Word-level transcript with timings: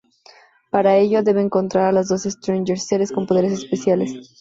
Para 0.71 0.97
ello, 0.97 1.21
debe 1.21 1.41
encontrar 1.43 1.85
a 1.85 1.91
los 1.91 2.07
doce 2.07 2.31
Strangers, 2.31 2.87
seres 2.87 3.11
con 3.11 3.27
poderes 3.27 3.53
especiales. 3.53 4.35